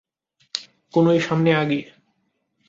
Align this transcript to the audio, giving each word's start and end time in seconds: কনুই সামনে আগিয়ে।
কনুই 0.93 1.19
সামনে 1.19 1.51
আগিয়ে। 1.55 1.85